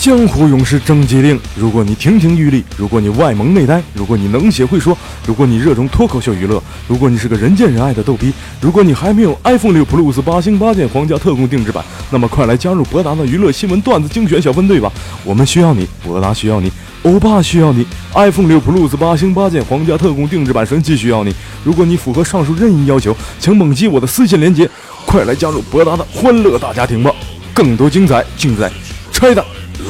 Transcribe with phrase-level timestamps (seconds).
[0.00, 4.96] 江湖勇士征集令，如果你亭亭玉立，如果你外萌内呆，如果你能写会说，
[5.26, 8.32] 如果你热衷脱口秀娱乐，如果你是个人见人爱的逗逼，
[8.62, 14.90] 如果你还没有 iPhone 六 Plus 八星八件皇家特供定制版，那么快来加入博达的娱乐新闻段子精选小分队吧！
[15.22, 16.72] 我们需要你，博达需要你，
[17.02, 21.34] 欧巴需要你，iPhone 六 Plus 八星八件皇家特供定制版神器需要你。
[21.62, 24.66] 如果你符合上述任意要求，请猛击我的私信链接，
[25.04, 27.14] 快来加入博达的欢乐大家庭吧！
[27.52, 28.72] 更多精彩尽在
[29.12, 29.44] 拆弹。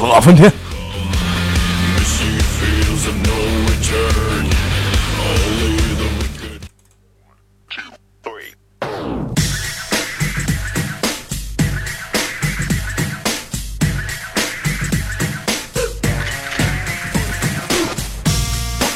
[0.07, 0.51] 乐翻天！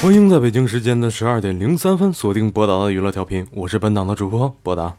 [0.01, 4.93] 欢迎在北京时间的十二点零三分锁定博达的娱乐调频，我是本档的主播博达。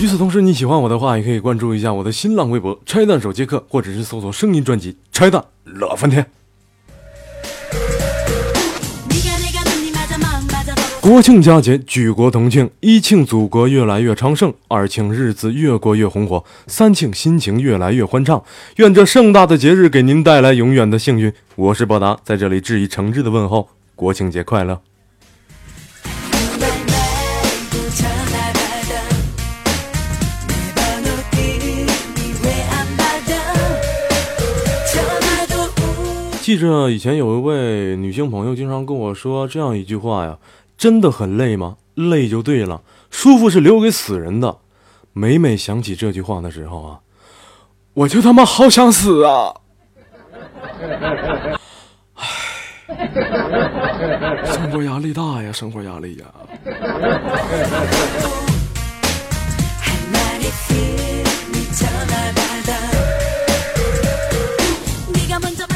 [0.00, 6.24] 与此同时，你喜欢我的话，也可以关注一下我的新浪微博“拆弹手接客”，或者是搜索声音专辑“拆弹乐翻天”。
[11.02, 18.44] 国庆佳节，举国同庆，一庆祖国越来越昌盛，二庆日子越过越红火，三庆心情越来越欢畅。
[18.76, 21.32] 愿这盛大的节日给您带来永远的幸运。
[21.56, 24.80] 我是博达，在这里致以诚挚的问候，国庆节快乐！
[36.48, 40.38] 记着以前有一位女性朋友经常跟我说这样一句话呀
[40.78, 41.76] ：“真的很累吗？
[41.94, 44.56] 累就对了，舒服是留给死人的。”
[45.12, 47.00] 每每想起这句话的时候啊，
[47.92, 49.54] 我就他妈好想死啊！
[52.14, 52.24] 唉，
[54.46, 56.24] 生活压力大呀，生活压力呀。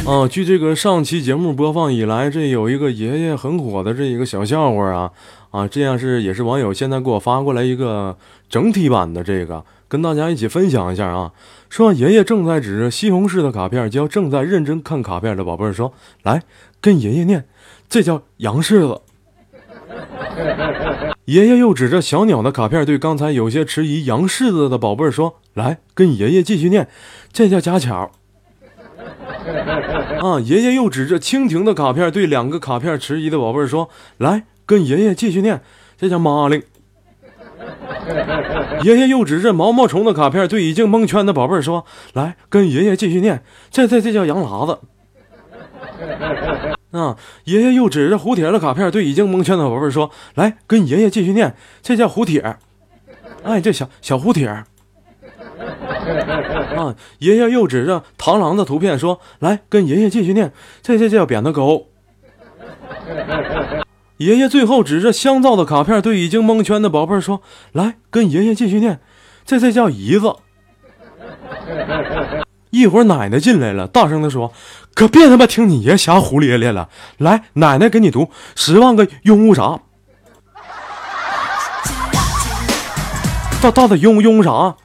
[0.05, 5.11] 啊，据这个上期节目播放以来，这有一个爷爷很火的这一个小笑话啊
[5.51, 8.17] 啊，这样是也是网友现在给我发过来一个
[8.49, 11.31] 整体版的这个，跟大家一起分享一下啊。
[11.71, 16.43] 说爷爷正在指着西红柿的卡片，教正在认真看卡片的宝贝儿说：“来，
[16.81, 17.45] 跟爷爷念，
[17.89, 19.01] 这叫洋柿子。”
[21.27, 26.89] 爷爷又指着小鸟的卡片，对刚才有些迟疑洋柿子的宝贝儿说：“来，跟爷爷继续念，
[27.33, 28.11] 这叫家巧。”
[30.23, 30.41] 啊！
[30.41, 33.89] 爷爷又指着蜻蜓的卡片，对两个卡片迟疑的宝贝儿说
[34.19, 35.61] ：“来，跟爷爷继续念，
[35.97, 36.63] 这叫妈令。
[38.83, 41.85] ”爷爷又指着毛毛虫的卡片，对已经蒙圈的宝贝儿说
[42.15, 44.79] ：“来，跟爷爷继续念，这这这叫羊喇子。
[46.93, 47.17] ”啊！
[47.45, 52.57] 爷爷又指着蝴蝶的卡片，对已经蒙圈的宝贝儿说：“来，跟爷爷继续念，这叫蝴蝶。”
[53.45, 54.65] 哎，这小小蝴蝶。
[56.77, 56.95] 啊！
[57.19, 60.53] 爷爷又指着螳螂的图片说：“来，跟爷爷继续念，
[60.83, 61.89] 这这叫扁的狗。
[64.19, 67.43] ”爷爷最后指着香皂的卡片，对已经蒙圈的宝贝说
[67.73, 69.01] ：“来，跟爷爷继续念，
[69.45, 70.37] 这这叫姨子。
[72.71, 74.53] ”一会儿奶奶进来了，大声的说
[74.95, 78.23] ：“可别他妈听你爷瞎胡咧咧了，来，奶奶给你读
[78.55, 79.63] 《十万个拥护啥》，
[83.61, 84.77] 到到底拥拥啥？”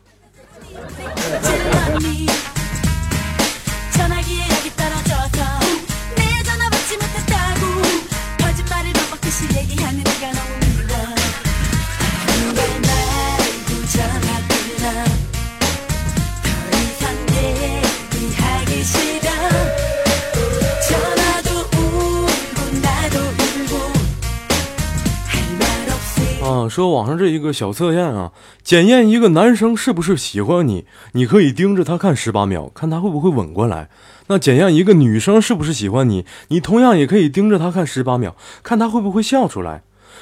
[26.77, 33.89] 说网上这一个小测验啊，检验一个男生是不是喜欢你，你可以盯着他看十八秒，看他会不会吻过来。
[34.27, 39.81] 那检验一个女生是不是喜欢你，你同样也可以盯着他看十八秒，看他会不会笑出来。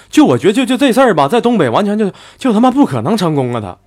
[0.09, 3.59] 就我觉得，就就这事儿吧，在东北完全就就他妈不可能成功了。
[3.59, 3.78] 他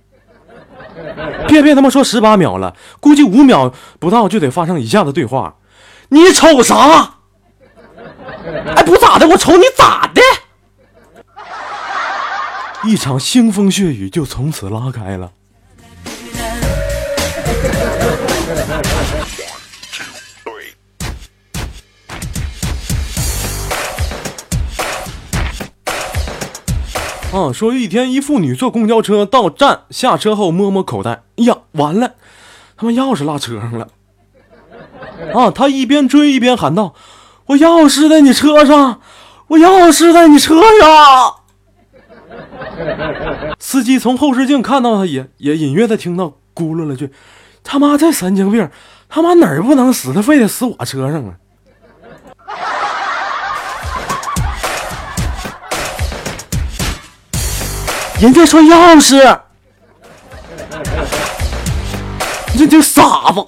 [1.47, 5.55] 别别他妈说十八秒了，估计五秒不到就得发生以下的对话：
[6.09, 7.15] 你瞅啥？
[8.75, 10.21] 哎，不咋的，我瞅你咋的？
[12.85, 15.31] 一场腥风血雨就从此拉开了。
[27.31, 32.15] 啊，说一天一妇女坐公交车到站下车后摸摸口袋，哎呀，完了，
[32.75, 33.87] 他妈钥匙落车上了。
[35.33, 36.95] 啊，他一边追一边喊道
[37.47, 39.01] ：“我钥匙在你车上，
[39.49, 41.35] 我钥匙在你车上。”
[43.59, 47.11] 司机从后视镜看到他，也也隐约的听到咕噜了句
[47.63, 48.69] ：“他妈这神经病，
[49.07, 51.35] 他妈哪儿不能死，他非得死我车上啊！
[58.21, 59.39] 人家说钥匙，
[62.57, 63.45] 这这傻子。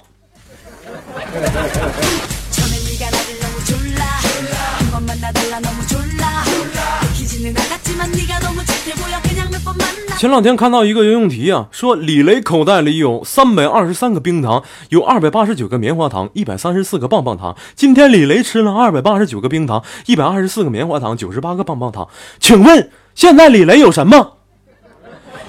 [10.18, 17.56] 前两天看到一个应用题啊，说李雷口袋里有三百二十三个冰糖，有二百八十九个棉花糖，一百三十四个棒棒糖。
[17.74, 22.08] 今天李雷吃了二百八十九个冰糖，一百二十四个棉花糖，九十八个棒棒糖。
[22.38, 24.36] 请问现在李雷有什么？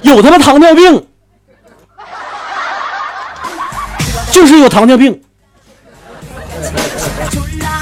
[0.02, 1.06] 有他妈糖尿病，
[4.32, 5.22] 就是有糖尿病。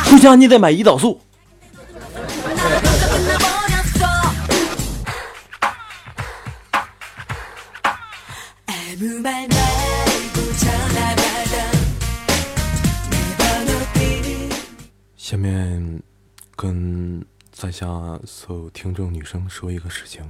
[0.05, 1.21] 回家你得买胰岛素。
[16.61, 17.87] 跟在下
[18.23, 20.29] 所有听众女生说一个事情，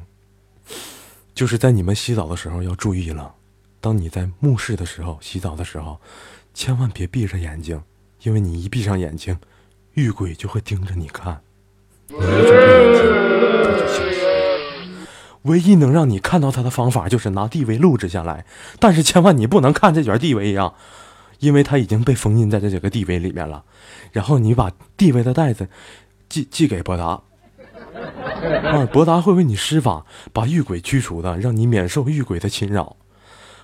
[1.36, 3.36] 就是在你们洗澡的时候要注意了。
[3.82, 6.00] 当你在目视的时候洗澡的时候，
[6.54, 7.84] 千万别闭着眼睛，
[8.24, 9.38] 因为你一闭上眼睛，
[9.96, 11.42] 玉鬼就会盯着你看。
[12.08, 13.04] 你一睁开眼睛，
[13.66, 14.22] 他就消失。
[15.42, 18.46] 唯一能让你看到他的方法就是拿 DV 录制下来，
[18.80, 20.76] 但是千万你不能看这卷 DV 呀，
[21.40, 23.66] 因为他已经被封印在这几个 DV 里面了。
[24.14, 25.70] 然后你把 DV 的袋子
[26.32, 27.22] 寄寄给博达，
[28.70, 32.96] 啊，博达会为你施法，把玉鬼驱除的，让你免受玉鬼的侵扰。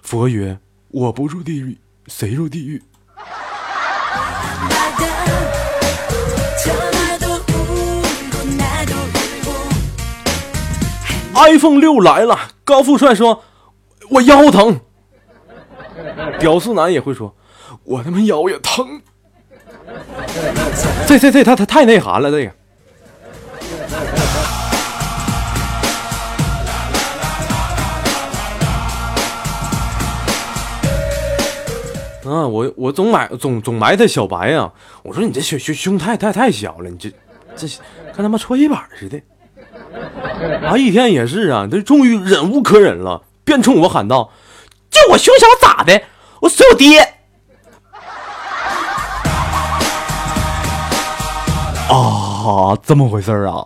[0.02, 0.60] 佛曰：
[0.90, 1.78] 我不入地狱，
[2.08, 2.84] 谁入地狱
[11.36, 13.46] ？iPhone 六来了，高富帅说
[14.12, 14.82] ：“我腰疼。”
[16.38, 17.34] 屌丝男也会说
[17.86, 19.02] ：“我他妈腰也疼。”
[21.08, 22.52] 这这这他他太内涵了，这个。
[32.30, 34.70] 啊，我我总买总总埋汰小白呀，
[35.04, 37.10] 我说你这胸胸胸太太太小了，你这
[37.56, 37.66] 这
[38.14, 39.18] 跟他妈搓衣板似的。
[40.68, 44.30] 啊，一天也是啊，这终于忍无可忍了，便冲我喊道
[44.92, 46.02] ：“就我胸小咋的？
[46.42, 47.14] 我随我爹！”
[52.48, 53.66] 啊，这么回事啊？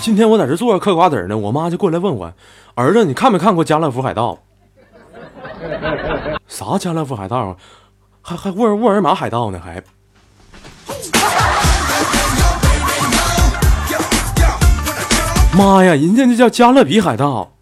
[0.00, 2.32] 今天我在这坐着嗑瓜子呢，我妈就过来问我
[2.76, 4.38] ：“儿子，你看没看过《家乐福海盗》？
[6.46, 7.56] 啥《家乐福海盗》啊？
[8.22, 9.60] 还还沃尔沃尔玛海盗呢？
[9.62, 9.82] 还？
[15.58, 17.52] 妈呀，人家那叫加勒比海盗。”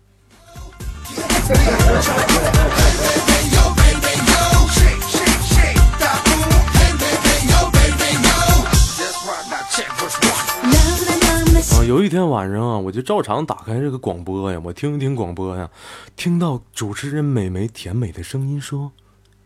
[11.86, 15.70] 有一天晚上啊，我就照常打开这个广播呀，我听一听广播呀，
[16.16, 18.92] 听到主持人美眉甜美的声音说：“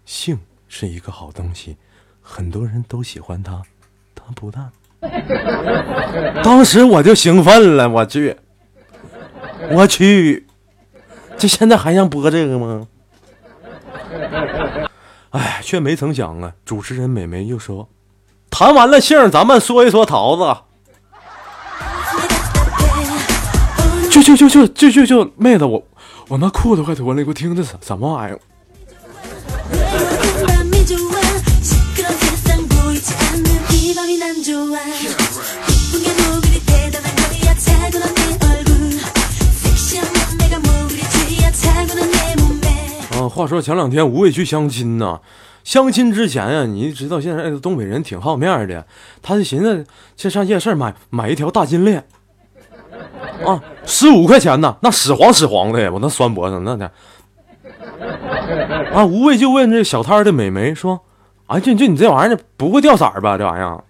[0.05, 1.77] 性是一个好东西，
[2.21, 3.63] 很多人都喜欢它，
[4.17, 4.69] 它不但……”
[6.43, 8.37] 当时我就兴奋了，我去，
[9.71, 10.47] 我去，
[11.39, 12.87] 这现在还想播这个吗？
[15.31, 17.89] 哎，却没曾想啊，主持人美眉又说
[18.51, 20.57] ：“谈完了性，咱们说一说桃子。”
[24.11, 25.83] 就就就就就就就妹子，我
[26.29, 28.41] 我那裤子快脱了，你给我听这什什么玩意儿？
[43.31, 45.21] 话说前两天吴伟去相亲呢，
[45.65, 48.85] 相亲之前呀，你知道现在东北人挺好面的，
[49.23, 52.05] 他就寻思先上夜市买买一条大金链。
[53.47, 56.91] 啊，十五块钱呢，那屎黄屎黄的，我那拴脖子那的。
[58.93, 61.01] 啊，无畏就问这小摊的美眉说
[61.47, 63.39] ：“啊，就就你这玩意儿不会掉色儿吧？
[63.39, 63.85] 这玩意儿？”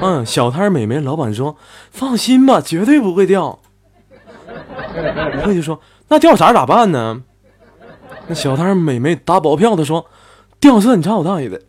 [0.00, 1.56] 嗯，小摊美眉老板说
[1.90, 3.58] ：“放心吧，绝对不会掉。”
[5.44, 7.22] 无畏就说：“那掉色咋办呢？”
[8.30, 10.06] 那小摊美眉打保票的说
[10.60, 11.60] ：“掉色你操我大爷的！”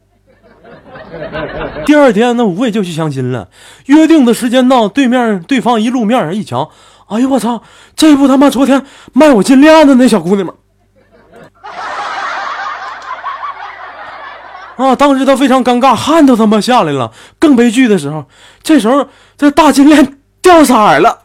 [1.87, 3.49] 第二天，那无畏就去相亲了。
[3.87, 6.69] 约定的时间到，对面对方一露面，一瞧，
[7.07, 7.63] 哎呦我操，
[7.95, 10.53] 这不他妈昨天卖我金链子那小姑娘吗？
[14.77, 14.95] 啊！
[14.95, 17.11] 当时他非常尴尬，汗都他妈下来了。
[17.39, 18.25] 更悲剧的时候，
[18.61, 21.23] 这时候这大金链掉色了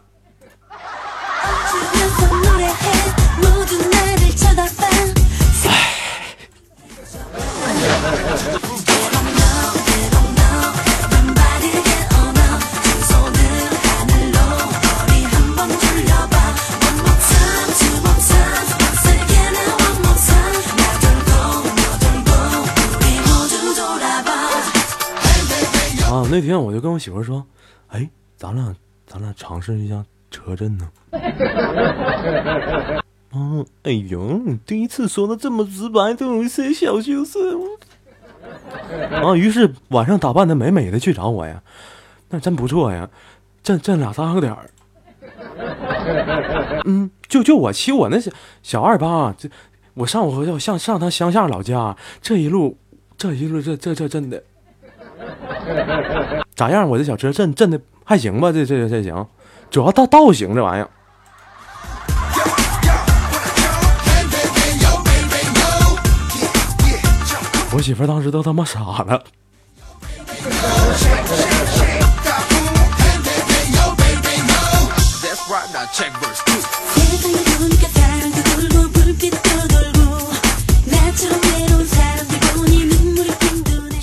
[26.31, 27.45] 那天我就跟我媳妇说
[27.89, 28.75] ：“哎，咱俩
[29.07, 30.91] 咱俩尝试一下车震呢。
[33.33, 37.57] ”嗯，哎呦，你第一次说的这么直白，都有一些小羞涩。
[39.11, 41.63] 啊，于是晚上打扮的美美的去找我呀，
[42.31, 43.09] 那真不错呀，
[43.63, 44.71] 震震俩三个点儿。
[46.87, 48.31] 嗯，就就我骑我那小
[48.63, 49.49] 小二八，这
[49.95, 52.77] 我上我要上上他乡下老家，这一路
[53.17, 54.43] 这一路这这这真的。
[56.55, 56.89] 咋样？
[56.89, 58.53] 我这小车震震的还行吧？
[58.53, 59.27] 这这这行，
[59.71, 60.89] 主要倒倒行这玩意儿。
[67.73, 69.23] 我媳妇当时都他妈傻了。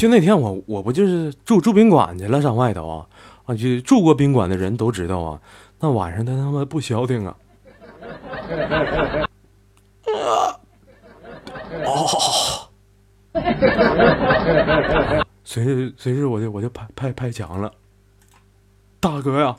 [0.04, 3.08] 就那天我我不就是住住宾馆去了，上外头啊
[3.46, 3.56] 啊！
[3.56, 5.40] 就住过宾馆的人都知道啊，
[5.80, 7.34] 那晚上他他妈不消停啊！
[10.12, 10.60] 啊
[11.86, 12.68] 哦，
[15.46, 17.72] 随随着我就我就拍拍拍墙了，
[19.00, 19.56] 大哥呀，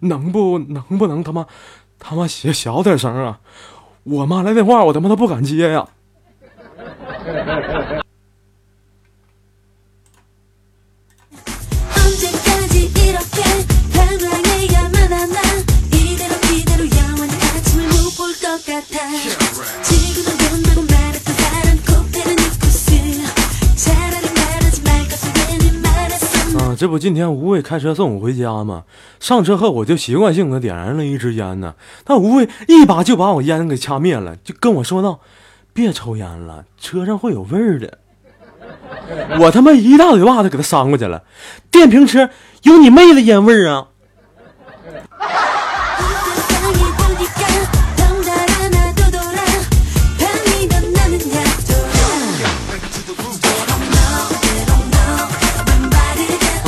[0.00, 1.46] 能不能不能他妈
[2.00, 3.38] 他妈小小点声啊？
[4.02, 5.88] 我妈来电话，我他妈都不敢接呀！
[26.82, 28.82] 这不今天吴伟开车送我回家吗？
[29.20, 31.76] 上车后我就习惯性的点燃了一支烟呢。
[32.06, 35.20] 那吴伟一把就把我烟给掐灭了，就跟我说道
[35.72, 37.98] ：“别抽烟了，车上会有味儿的。”
[39.38, 41.22] 我他妈一大嘴巴子给他扇过去了。
[41.70, 42.28] 电瓶车
[42.64, 43.86] 有你妹的烟味儿啊！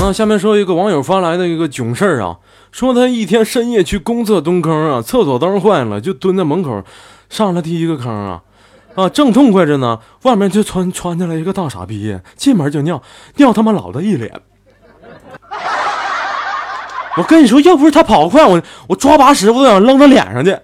[0.04, 2.36] 啊，下面说一个网友发来的一个囧事儿啊，
[2.70, 6.84] 说他一天深夜去公厕蹲坑啊，厕所灯坏了，就蹲在门口
[7.30, 8.42] 上了第一个坑啊，
[8.96, 13.02] 啊，正痛快着呢，外面就窜窜进来一个大傻逼，进门就尿
[13.36, 14.30] 尿他妈老子一脸。
[17.16, 20.54] 我跟你说，要不是他跑得快，我我抓把屎我都想扔他脸上去。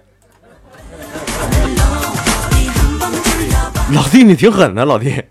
[3.91, 5.23] 老弟，你挺狠的，老弟。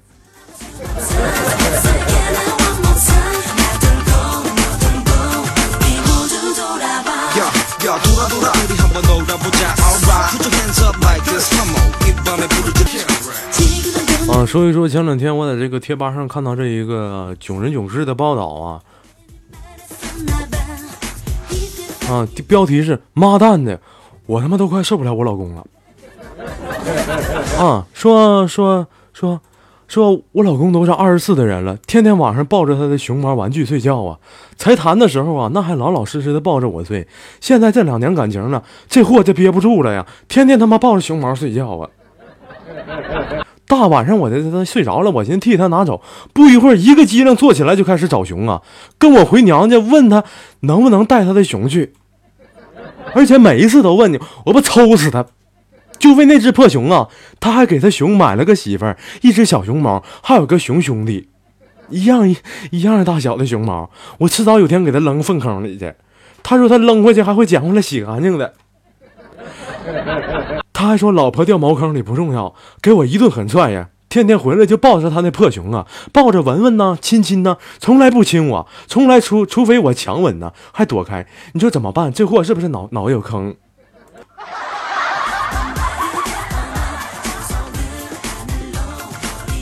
[14.46, 18.80] 说一说前两天我在这个贴吧上看到这一个囧人囧事的报道啊，
[22.08, 23.80] 啊，标题是“妈蛋的”，
[24.26, 25.64] 我他妈都快受不了我老公了。
[27.58, 29.40] 啊，说说说。
[29.88, 34.16] 说我老公都是二十四的人了，天天晚上抱着他的熊猫玩具睡觉啊。
[34.56, 37.08] 才谈的时候啊，那还老老实实的抱着我睡。
[37.40, 41.90] 现在这两年感情呢，这货就憋不住了呀，天天他妈抱着熊猫睡觉啊。
[43.70, 46.02] 大晚上我的他睡着了，我寻思替他拿走。
[46.32, 48.62] 不一会儿，一个机灵坐起来就开始找熊啊，
[48.98, 50.24] 跟我回娘家问他
[50.62, 51.92] 能不能带他的熊去，
[53.14, 55.24] 而且每一次都问你，我不抽死他。
[56.00, 57.06] 就为那只破熊啊，
[57.38, 61.28] 他还给他熊买了个媳妇儿，一只小熊猫，还有个熊兄弟，
[61.90, 62.36] 一样一
[62.72, 63.88] 一样大小的熊猫。
[64.18, 65.94] 我迟早有天给他扔粪坑里去。
[66.42, 68.52] 他说他扔回去还会捡回来洗干净的。
[70.80, 73.90] 他还说老婆掉茅坑里不重要，给我一顿狠踹呀！
[74.08, 81.26] 天天回来就抱着他那破熊啊，抱着闻闻呐，亲亲呐，从来不亲我，从来除除非我强吻呐，还躲开。
[81.52, 82.10] 你说怎么办？
[82.10, 83.54] 这货是不是脑脑有坑？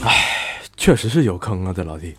[0.07, 2.15] 哎确实是有坑啊，这老弟。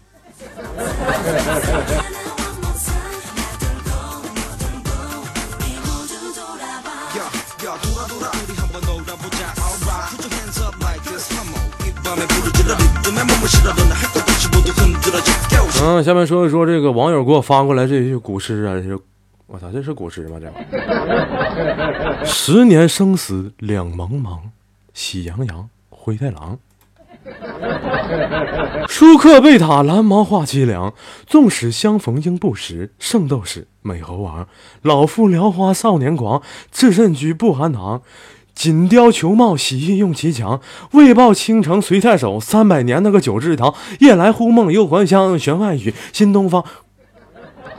[15.81, 19.01] 嗯，下面说一说这个网友给我发过来这一句古诗啊，这
[19.47, 20.37] 我操，这是古诗吗？
[20.39, 20.51] 这
[22.25, 24.39] 十年生死两茫茫，
[24.93, 26.59] 喜羊羊灰太狼。
[28.87, 30.93] 舒克贝塔蓝毛画凄凉，
[31.25, 32.91] 纵使相逢应不识。
[32.99, 34.47] 圣斗士美猴王，
[34.81, 38.01] 老夫聊花少年狂，至甚菊不含糖。
[38.59, 40.59] 锦貂裘帽洗浴用其强，
[40.91, 42.41] 为报倾城随太守。
[42.41, 45.39] 三百年那个九制堂，夜来忽梦又还乡。
[45.39, 46.65] 弦外雨，新东方。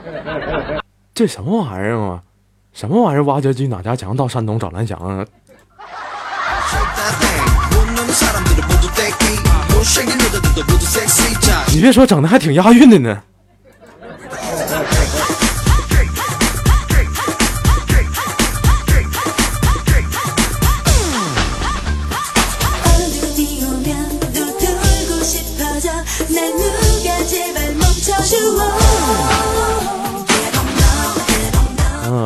[1.13, 2.23] 这什么玩意儿啊？
[2.73, 3.23] 什么玩意儿？
[3.25, 4.17] 挖掘机哪家强？
[4.17, 5.23] 到山东找蓝翔啊！
[11.75, 13.21] 你别说，整的还挺押韵的呢。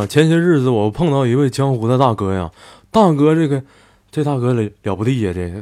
[0.07, 2.49] 前些日子我碰到一位江湖的大哥呀，
[2.89, 3.61] 大哥这个，
[4.09, 5.53] 这大哥了了不地呀，这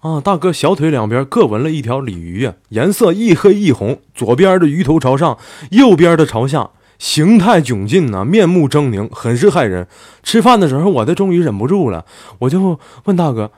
[0.00, 5.38] 啊，大哥小腿两边各纹了一条鲤鱼呀，颜色一黑一红，左边的鱼头朝上，
[5.70, 6.68] 右边的朝下，
[6.98, 9.88] 形态窘境呐，面目狰狞，很是骇人。
[10.22, 12.04] 吃饭的时候，我这终于忍不住了，
[12.40, 13.50] 我就问大哥。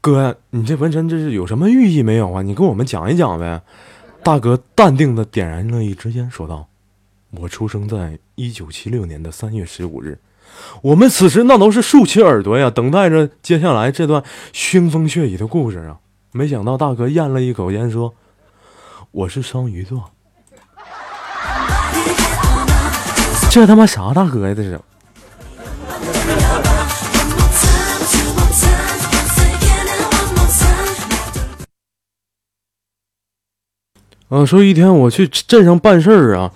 [0.00, 2.42] 哥，你这纹身这是有什么寓意没有啊？
[2.42, 3.62] 你跟我们讲一讲呗。
[4.22, 6.66] 大哥淡定的点燃了一支烟，说道
[7.36, 10.18] ：“我出生在一九七六年的三月十五日，
[10.82, 14.22] 我们此时那都是竖起耳朵呀，等待着接下来这段
[14.52, 15.98] 腥风血雨的故事啊。”
[16.32, 18.12] 没想到大哥咽了一口烟，说
[19.12, 20.10] ：“我是双鱼座。
[23.50, 24.54] ”这他妈啥大哥呀？
[24.54, 24.80] 这是。
[34.28, 36.50] 啊，说一天我去镇上办事儿啊，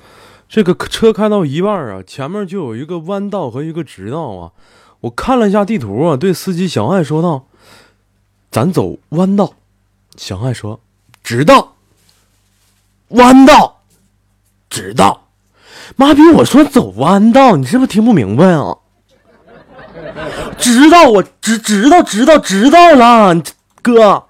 [0.48, 4.52] 这个车开到一半啊，前面就有一个弯道和一个直道啊。
[5.00, 7.46] 我看了一下地图啊，对司机小爱说道
[8.50, 9.54] ：“咱走弯道。”
[10.16, 10.80] 小爱说
[11.22, 11.74] ：“直道。”
[13.08, 13.82] 弯道，
[14.68, 15.28] 直道。
[15.96, 16.20] 妈逼！
[16.30, 18.76] 我说走弯道，你是不是听不明白啊？
[20.58, 23.42] 知道，我知知道，知道，知道了，
[23.80, 24.27] 哥。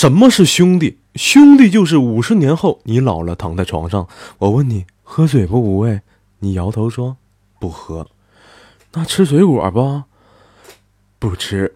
[0.00, 1.00] 什么是兄弟？
[1.16, 4.06] 兄弟就是五十年后你老了躺在床上，
[4.38, 6.02] 我问你喝水不无味，
[6.38, 7.16] 你摇头说
[7.58, 8.06] 不喝。
[8.92, 10.04] 那吃水果不？
[11.18, 11.74] 不吃。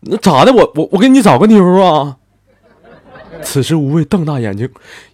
[0.00, 0.52] 那咋的？
[0.52, 2.16] 我我我给你找个妞啊！
[3.44, 4.68] 此时无畏瞪大眼睛，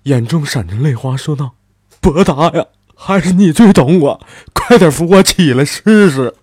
[0.04, 1.50] 眼中闪着泪花，说道
[2.00, 6.34] ：“博达呀，还是你最懂我，快点扶我起来试试。”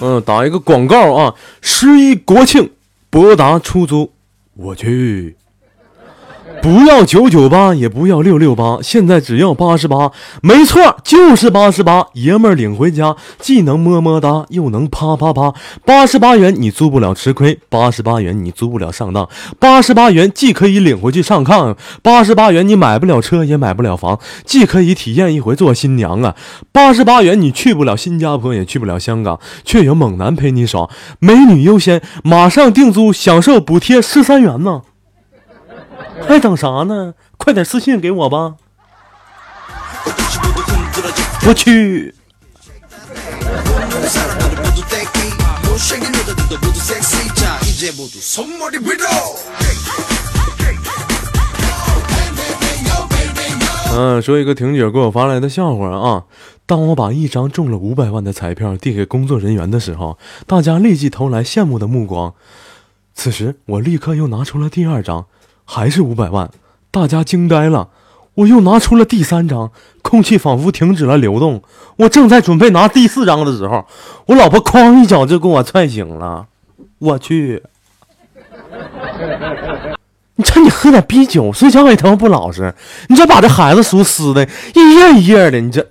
[0.00, 1.34] 嗯，打一个广告啊！
[1.60, 2.70] 十一国庆，
[3.10, 4.12] 博达出租，
[4.54, 5.36] 我去。
[6.60, 10.10] 不要九九八，也不要六六八，现在只要八十八，
[10.42, 12.06] 没错，就是八十八。
[12.14, 15.54] 爷们儿领回家，既能么么哒，又能啪啪啪。
[15.84, 26.34] 八十八元你租不了吃亏，八十八元你租不了上当，八十八元既可以领回去上炕，八十八元你买不了车也买不了房，既可以体验一回做新娘啊。
[26.72, 30.88] 八十八元你去不了新加坡，也去不了香港，却有猛男陪你爽，
[31.20, 34.82] 美女优先，马上订租，享受补贴十三元呢。
[36.26, 37.14] 还等啥呢？
[37.36, 38.56] 快点私信给我吧！
[41.46, 42.14] 我去。
[53.90, 56.24] 嗯，说一个婷姐给我发来的笑话啊。
[56.66, 62.34] 当我把一张中了五百万的彩票递给工作人员的时候，大家立即投来羡慕的目光。
[63.14, 65.26] 此时，我立刻又拿出了第二张。
[65.70, 66.50] 还是五百万，
[66.90, 67.90] 大家惊呆了。
[68.36, 71.62] 我又拿出了第三张，空气仿佛停止了流动。
[71.96, 73.84] 我正在准备拿第四张的时候，
[74.26, 76.46] 我老婆哐一脚就给我踹醒了。
[77.00, 77.62] 我去！
[80.36, 82.74] 你瞅你喝点啤酒，睡觉也他妈不老实。
[83.08, 85.86] 你这把这孩子书撕的一页一页的，你这。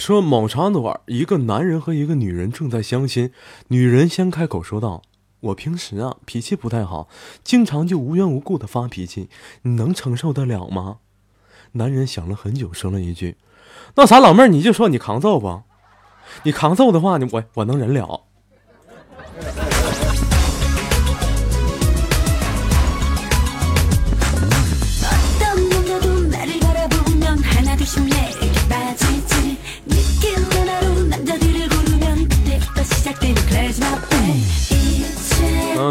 [0.00, 3.30] 说某长短，一个男人和一个女人正在相亲，
[3.68, 5.02] 女人先开口说道
[5.40, 7.06] ：“我平时啊脾气不太好，
[7.44, 9.28] 经常就无缘无故的发脾气，
[9.62, 11.00] 你能承受得了吗？”
[11.72, 13.36] 男人想了很久，说了一句
[13.94, 15.64] ：“那啥，老妹儿，你就说你扛揍吧？
[16.44, 18.22] 你扛揍的话，你我我能忍了。”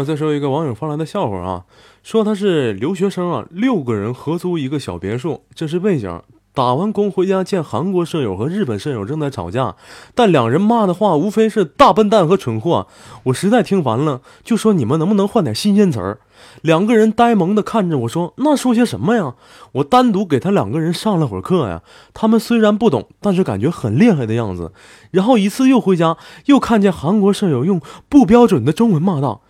[0.04, 1.64] 再说一个网友发来的笑话啊，
[2.02, 6.20] 说他是留学生啊，六个人合租一个小别墅，这是背景。
[6.52, 9.76] 打完工回家见韩国舍友和日本舍友正在吵架，
[10.16, 12.88] 但两人骂的话无非是大笨蛋和蠢货。
[13.24, 16.18] 我实在听烦了，就说你们能不能换点新鲜词儿？
[16.60, 19.34] 两个人呆萌的看着我说：“那说些什么呀？”
[19.74, 21.82] 我单独给他两个人上了会儿课呀。
[22.12, 24.72] 他们虽然不懂，但是感觉很厉害的样子。
[25.12, 29.42] 然后一次又回家，又看见韩国舍友用不标准的中文骂道：“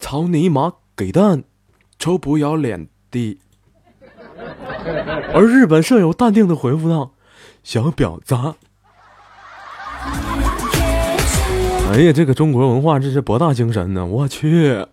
[0.00, 1.44] 操你妈给蛋，
[1.98, 3.38] 臭不要脸的！”
[5.32, 7.12] 而日本舍友淡定的回复道
[7.62, 8.56] ：“小婊砸。”
[11.92, 14.06] 哎呀，这个中国文化真是博大精深呢！
[14.06, 14.86] 我去。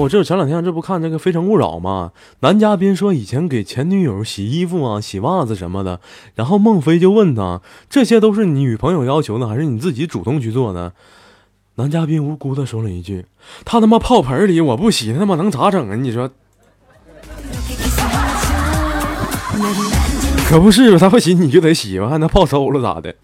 [0.00, 2.12] 我这前两天这不看那个《非诚勿扰》吗？
[2.40, 6.00] 男嘉宾说以前给前女友洗衣服啊、洗袜子什么的，
[6.34, 7.60] 然后孟非就问他
[7.90, 10.94] ：“这些都是你女朋友要求的，还是你自己主动去做的？”
[11.76, 13.26] 男嘉宾无辜的说了一句
[13.66, 15.96] ：“他他妈泡盆里，我不洗，他妈能咋整啊？
[15.96, 16.30] 你说？
[20.48, 20.98] 可不是吧？
[20.98, 22.08] 他不洗你就得洗吧？
[22.08, 23.14] 还能泡馊了咋的？”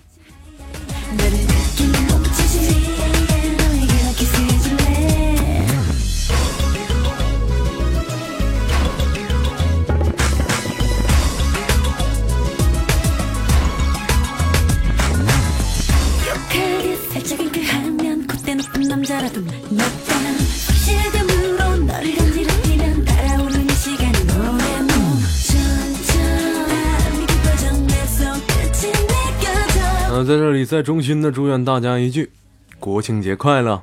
[30.77, 32.31] 在，衷心的祝愿大家一句：
[32.79, 33.83] 国庆节快乐！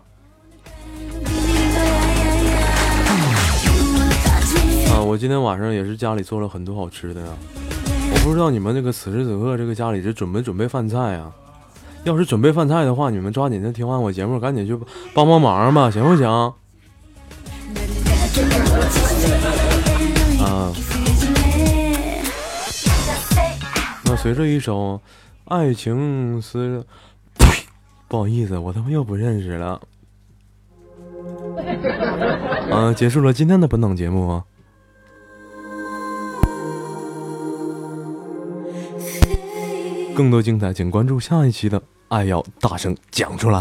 [4.92, 7.28] 啊，我今天晚上也是家里做了很多好吃的呀。
[8.12, 11.32] 我不知道你们这个此时此刻这个家里是准备准备饭菜呀？
[12.04, 14.78] 要是准备饭菜的话，你们抓紧的听完我节目，赶紧去
[15.16, 16.30] 帮帮忙吧，行不行？
[20.40, 20.72] 啊，
[24.06, 25.02] 那随着一首。
[25.46, 26.84] 爱情是，
[28.08, 29.82] 不好意思，我他妈又不认识了。
[32.72, 34.42] 嗯， 结束了今天的本档节目。
[40.16, 43.60] 更多精彩，请关注下一期的《爱要大声讲出来》。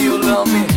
[0.00, 0.69] you love me.